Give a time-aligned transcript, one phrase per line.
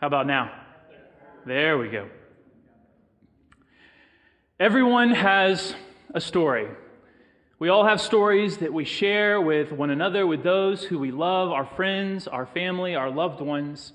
[0.00, 0.50] How about now?
[1.44, 2.08] There we go.
[4.58, 5.74] Everyone has
[6.14, 6.68] a story.
[7.58, 11.50] We all have stories that we share with one another, with those who we love,
[11.50, 13.92] our friends, our family, our loved ones.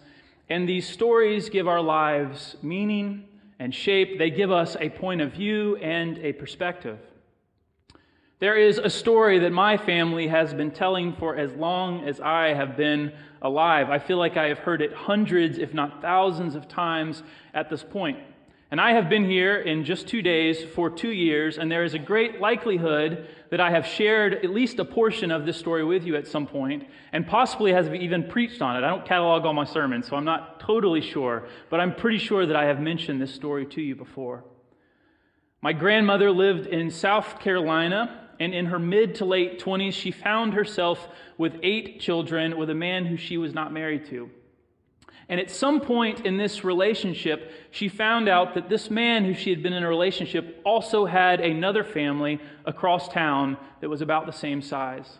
[0.47, 3.25] And these stories give our lives meaning
[3.57, 4.19] and shape.
[4.19, 6.99] They give us a point of view and a perspective.
[8.39, 12.53] There is a story that my family has been telling for as long as I
[12.53, 13.89] have been alive.
[13.89, 17.81] I feel like I have heard it hundreds, if not thousands, of times at this
[17.81, 18.19] point.
[18.71, 21.93] And I have been here in just two days for two years, and there is
[21.93, 26.03] a great likelihood that I have shared at least a portion of this story with
[26.03, 28.83] you at some point, and possibly has even preached on it.
[28.83, 32.45] I don't catalog all my sermons, so I'm not totally sure, but I'm pretty sure
[32.45, 34.43] that I have mentioned this story to you before.
[35.61, 40.53] My grandmother lived in South Carolina and in her mid to late 20s, she found
[40.53, 41.07] herself
[41.37, 44.29] with eight children with a man who she was not married to.
[45.27, 49.49] And at some point in this relationship, she found out that this man who she
[49.49, 54.31] had been in a relationship also had another family across town that was about the
[54.31, 55.17] same size.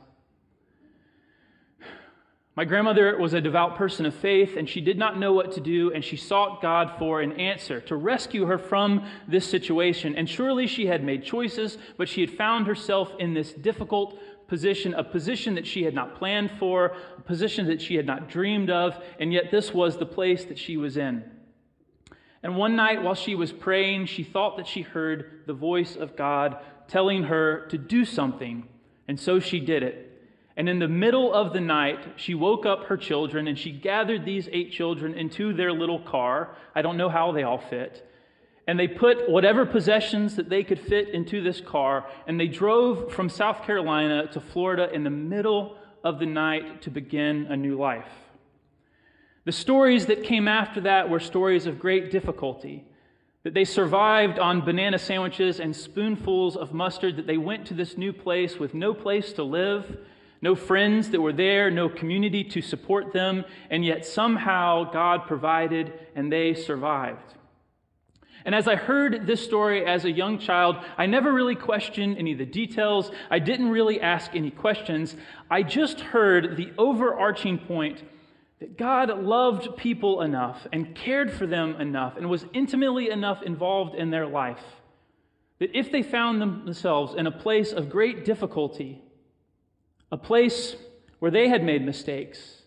[2.58, 5.60] My grandmother was a devout person of faith, and she did not know what to
[5.60, 10.16] do, and she sought God for an answer to rescue her from this situation.
[10.16, 14.94] And surely she had made choices, but she had found herself in this difficult position,
[14.94, 18.70] a position that she had not planned for, a position that she had not dreamed
[18.70, 21.26] of, and yet this was the place that she was in.
[22.42, 26.16] And one night while she was praying, she thought that she heard the voice of
[26.16, 28.70] God telling her to do something,
[29.10, 30.15] and so she did it.
[30.58, 34.24] And in the middle of the night, she woke up her children and she gathered
[34.24, 36.56] these eight children into their little car.
[36.74, 38.10] I don't know how they all fit.
[38.68, 43.14] And they put whatever possessions that they could fit into this car, and they drove
[43.14, 47.78] from South Carolina to Florida in the middle of the night to begin a new
[47.78, 48.10] life.
[49.44, 52.86] The stories that came after that were stories of great difficulty.
[53.44, 57.96] That they survived on banana sandwiches and spoonfuls of mustard, that they went to this
[57.96, 59.96] new place with no place to live
[60.46, 65.92] no friends that were there, no community to support them, and yet somehow God provided
[66.14, 67.34] and they survived.
[68.46, 72.34] And as I heard this story as a young child, I never really questioned any
[72.34, 73.10] of the details.
[73.32, 75.16] I didn't really ask any questions.
[75.50, 78.04] I just heard the overarching point
[78.60, 83.96] that God loved people enough and cared for them enough and was intimately enough involved
[83.96, 84.64] in their life
[85.58, 89.02] that if they found themselves in a place of great difficulty,
[90.16, 90.78] a place
[91.20, 92.62] where they had made mistakes,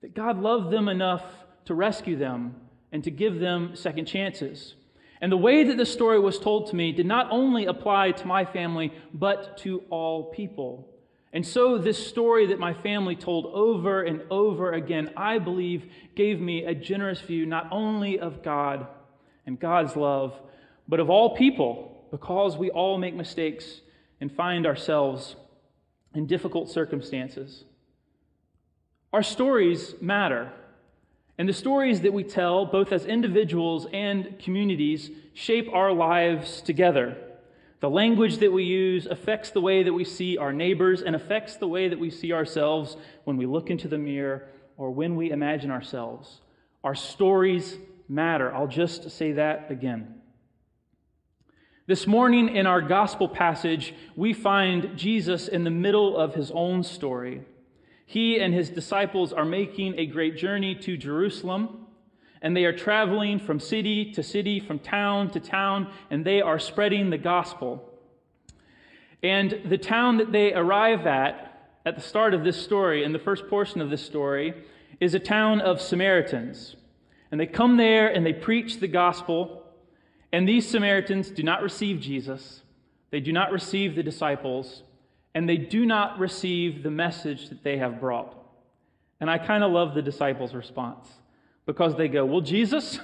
[0.00, 1.22] that God loved them enough
[1.66, 2.54] to rescue them
[2.90, 4.76] and to give them second chances.
[5.20, 8.26] And the way that this story was told to me did not only apply to
[8.26, 10.88] my family, but to all people.
[11.34, 16.40] And so, this story that my family told over and over again, I believe, gave
[16.40, 18.86] me a generous view not only of God
[19.44, 20.32] and God's love,
[20.88, 23.82] but of all people, because we all make mistakes
[24.18, 25.36] and find ourselves
[26.14, 27.64] in difficult circumstances.
[29.12, 30.52] Our stories matter.
[31.38, 37.16] And the stories that we tell, both as individuals and communities, shape our lives together.
[37.80, 41.56] The language that we use affects the way that we see our neighbors and affects
[41.56, 45.30] the way that we see ourselves when we look into the mirror or when we
[45.30, 46.40] imagine ourselves.
[46.84, 48.54] Our stories matter.
[48.54, 50.20] I'll just say that again.
[51.90, 56.84] This morning in our gospel passage, we find Jesus in the middle of his own
[56.84, 57.42] story.
[58.06, 61.86] He and his disciples are making a great journey to Jerusalem,
[62.42, 66.60] and they are traveling from city to city, from town to town, and they are
[66.60, 67.92] spreading the gospel.
[69.20, 73.18] And the town that they arrive at, at the start of this story, in the
[73.18, 74.54] first portion of this story,
[75.00, 76.76] is a town of Samaritans.
[77.32, 79.59] And they come there and they preach the gospel
[80.32, 82.62] and these Samaritans do not receive Jesus,
[83.10, 84.82] they do not receive the disciples,
[85.34, 88.36] and they do not receive the message that they have brought.
[89.20, 91.08] And I kind of love the disciples' response
[91.66, 92.98] because they go, Well, Jesus,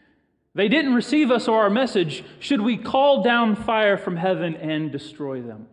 [0.54, 2.24] they didn't receive us or our message.
[2.38, 5.66] Should we call down fire from heaven and destroy them?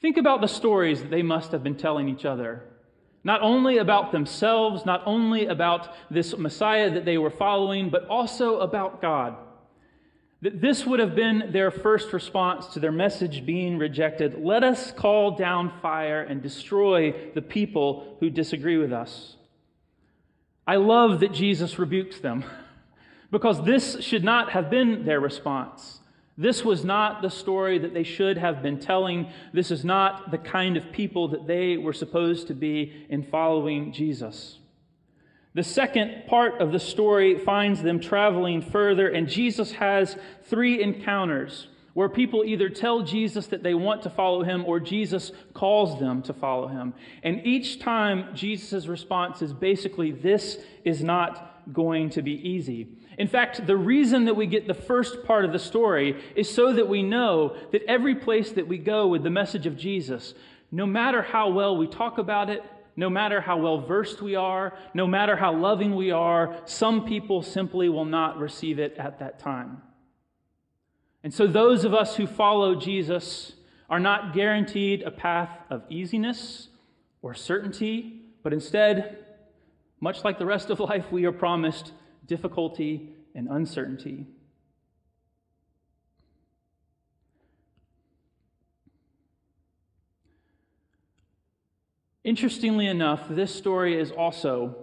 [0.00, 2.64] Think about the stories that they must have been telling each other
[3.22, 8.60] not only about themselves, not only about this Messiah that they were following, but also
[8.60, 9.36] about God.
[10.42, 14.42] That this would have been their first response to their message being rejected.
[14.42, 19.36] Let us call down fire and destroy the people who disagree with us.
[20.66, 22.44] I love that Jesus rebukes them
[23.30, 25.99] because this should not have been their response.
[26.36, 29.28] This was not the story that they should have been telling.
[29.52, 33.92] This is not the kind of people that they were supposed to be in following
[33.92, 34.58] Jesus.
[35.52, 41.66] The second part of the story finds them traveling further, and Jesus has three encounters
[41.92, 46.22] where people either tell Jesus that they want to follow him or Jesus calls them
[46.22, 46.94] to follow him.
[47.24, 52.88] And each time, Jesus' response is basically, This is not going to be easy.
[53.20, 56.72] In fact, the reason that we get the first part of the story is so
[56.72, 60.32] that we know that every place that we go with the message of Jesus,
[60.72, 62.64] no matter how well we talk about it,
[62.96, 67.42] no matter how well versed we are, no matter how loving we are, some people
[67.42, 69.82] simply will not receive it at that time.
[71.22, 73.52] And so, those of us who follow Jesus
[73.90, 76.68] are not guaranteed a path of easiness
[77.20, 79.18] or certainty, but instead,
[80.00, 81.92] much like the rest of life, we are promised
[82.26, 84.26] difficulty and uncertainty.
[92.22, 94.76] Interestingly enough, this story is also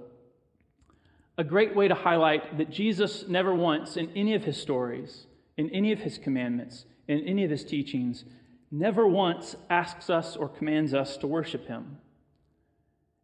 [1.37, 5.69] a great way to highlight that Jesus never once in any of his stories, in
[5.69, 8.25] any of his commandments, in any of his teachings,
[8.71, 11.97] never once asks us or commands us to worship him.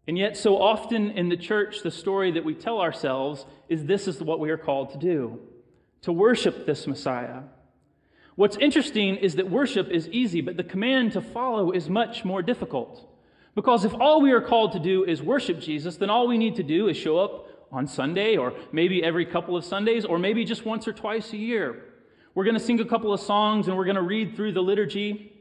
[0.07, 4.07] And yet, so often in the church, the story that we tell ourselves is this
[4.07, 5.39] is what we are called to do
[6.01, 7.43] to worship this Messiah.
[8.35, 12.41] What's interesting is that worship is easy, but the command to follow is much more
[12.41, 13.09] difficult.
[13.55, 16.55] Because if all we are called to do is worship Jesus, then all we need
[16.55, 20.43] to do is show up on Sunday, or maybe every couple of Sundays, or maybe
[20.43, 21.85] just once or twice a year.
[22.35, 24.61] We're going to sing a couple of songs and we're going to read through the
[24.61, 25.32] liturgy.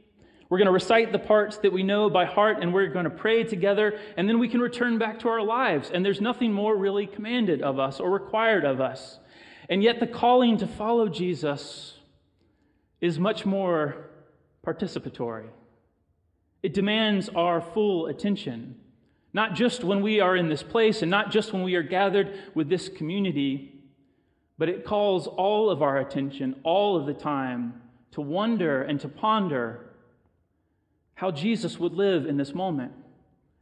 [0.53, 3.09] We're going to recite the parts that we know by heart and we're going to
[3.09, 5.89] pray together, and then we can return back to our lives.
[5.91, 9.17] And there's nothing more really commanded of us or required of us.
[9.67, 11.97] And yet, the calling to follow Jesus
[13.01, 14.11] is much more
[14.63, 15.47] participatory.
[16.61, 18.75] It demands our full attention,
[19.33, 22.31] not just when we are in this place and not just when we are gathered
[22.53, 23.81] with this community,
[24.59, 29.09] but it calls all of our attention all of the time to wonder and to
[29.09, 29.89] ponder
[31.15, 32.91] how Jesus would live in this moment,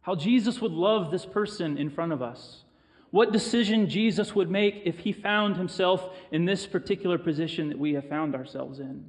[0.02, 2.64] how Jesus would love this person in front of us,
[3.12, 7.94] what decision Jesus would make if he found himself in this particular position that we
[7.94, 9.06] have found ourselves in.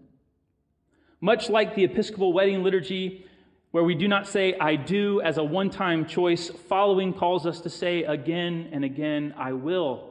[1.20, 3.24] Much like the Episcopal wedding liturgy,
[3.70, 6.50] where we do not say, I do as a one time choice.
[6.68, 10.10] Following calls us to say again and again, I will,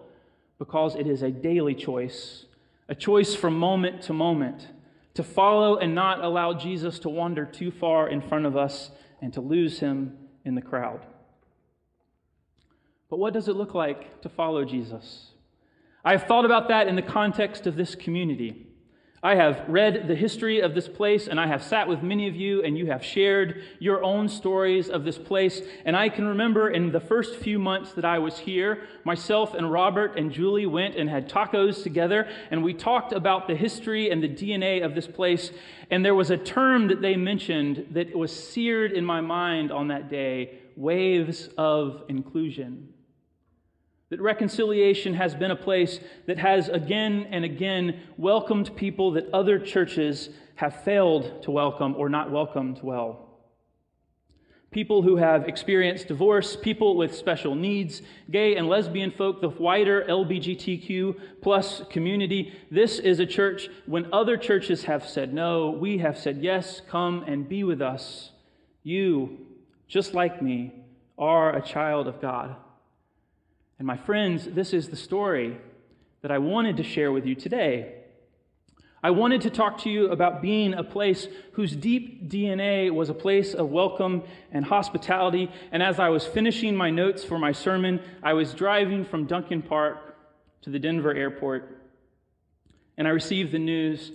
[0.58, 2.46] because it is a daily choice,
[2.90, 4.68] a choice from moment to moment,
[5.14, 8.92] to follow and not allow Jesus to wander too far in front of us
[9.22, 11.06] and to lose him in the crowd.
[13.10, 15.32] But what does it look like to follow Jesus?
[16.04, 18.71] I've thought about that in the context of this community.
[19.24, 22.36] I have read the history of this place, and I have sat with many of
[22.36, 25.62] you, and you have shared your own stories of this place.
[25.86, 29.72] And I can remember in the first few months that I was here, myself and
[29.72, 34.24] Robert and Julie went and had tacos together, and we talked about the history and
[34.24, 35.52] the DNA of this place.
[35.92, 39.90] And there was a term that they mentioned that was seared in my mind on
[39.90, 42.92] that day waves of inclusion.
[44.12, 49.58] That reconciliation has been a place that has again and again welcomed people that other
[49.58, 53.30] churches have failed to welcome or not welcomed well.
[54.70, 60.04] People who have experienced divorce, people with special needs, gay and lesbian folk, the wider
[60.10, 62.54] LBGTQ plus community.
[62.70, 67.24] This is a church when other churches have said no, we have said yes, come
[67.28, 68.32] and be with us.
[68.84, 69.38] You,
[69.88, 70.74] just like me,
[71.18, 72.58] are a child of God.
[73.82, 75.58] And my friends, this is the story
[76.22, 77.96] that I wanted to share with you today.
[79.02, 83.16] I wanted to talk to you about being a place whose deep DNA was a
[83.16, 84.22] place of welcome
[84.52, 85.50] and hospitality.
[85.72, 89.64] And as I was finishing my notes for my sermon, I was driving from Duncan
[89.64, 90.16] Park
[90.62, 91.82] to the Denver airport,
[93.00, 94.12] and I received the news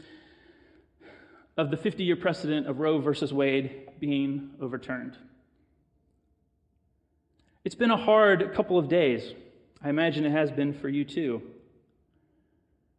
[1.57, 5.17] of the 50 year precedent of Roe versus Wade being overturned.
[7.65, 9.35] It's been a hard couple of days.
[9.83, 11.43] I imagine it has been for you too.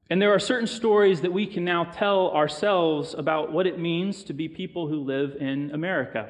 [0.09, 4.23] And there are certain stories that we can now tell ourselves about what it means
[4.25, 6.29] to be people who live in America.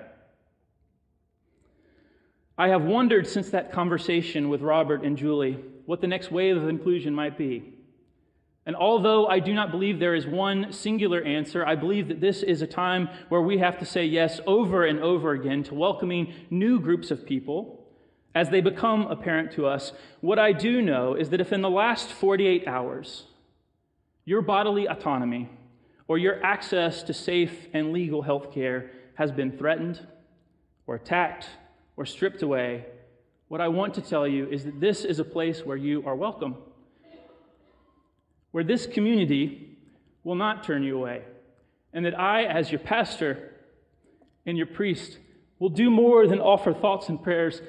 [2.57, 6.67] I have wondered since that conversation with Robert and Julie what the next wave of
[6.67, 7.73] inclusion might be.
[8.65, 12.41] And although I do not believe there is one singular answer, I believe that this
[12.41, 16.33] is a time where we have to say yes over and over again to welcoming
[16.49, 17.76] new groups of people
[18.37, 19.93] as they become apparent to us.
[20.21, 23.23] What I do know is that if in the last 48 hours,
[24.25, 25.49] your bodily autonomy
[26.07, 30.05] or your access to safe and legal health care has been threatened
[30.85, 31.47] or attacked
[31.95, 32.85] or stripped away,
[33.47, 36.15] what I want to tell you is that this is a place where you are
[36.15, 36.57] welcome,
[38.51, 39.79] where this community
[40.23, 41.23] will not turn you away,
[41.91, 43.51] and that I, as your pastor
[44.45, 45.17] and your priest,
[45.57, 47.61] will do more than offer thoughts and prayers,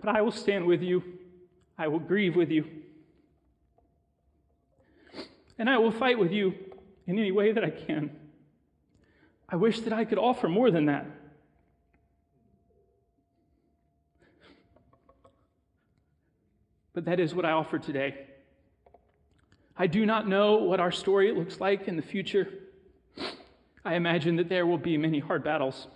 [0.00, 1.02] but I will stand with you,
[1.78, 2.64] I will grieve with you,
[5.58, 6.54] and I will fight with you
[7.06, 8.10] in any way that I can.
[9.48, 11.06] I wish that I could offer more than that.
[16.92, 18.26] But that is what I offer today.
[19.76, 22.48] I do not know what our story looks like in the future.
[23.84, 25.86] I imagine that there will be many hard battles.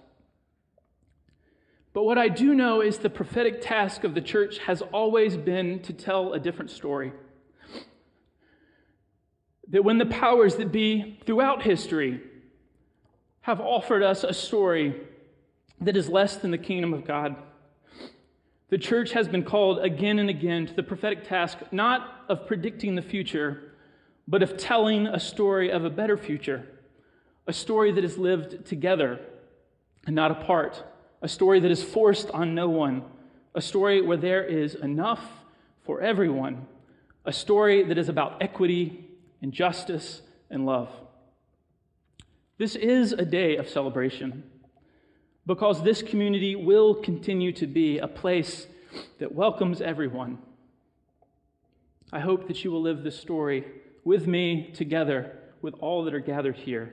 [1.94, 5.78] But what I do know is the prophetic task of the church has always been
[5.82, 7.12] to tell a different story.
[9.68, 12.20] That when the powers that be throughout history
[13.42, 15.00] have offered us a story
[15.80, 17.36] that is less than the kingdom of God,
[18.70, 22.96] the church has been called again and again to the prophetic task not of predicting
[22.96, 23.72] the future,
[24.26, 26.66] but of telling a story of a better future,
[27.46, 29.20] a story that is lived together
[30.06, 30.82] and not apart,
[31.24, 33.02] a story that is forced on no one,
[33.54, 35.22] a story where there is enough
[35.82, 36.66] for everyone,
[37.24, 39.08] a story that is about equity
[39.40, 40.90] and justice and love.
[42.58, 44.42] This is a day of celebration
[45.46, 48.66] because this community will continue to be a place
[49.18, 50.36] that welcomes everyone.
[52.12, 53.64] I hope that you will live this story
[54.04, 56.92] with me together with all that are gathered here,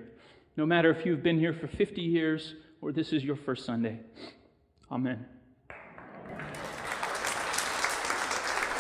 [0.56, 4.00] no matter if you've been here for 50 years or this is your first Sunday.
[4.92, 5.26] Amen.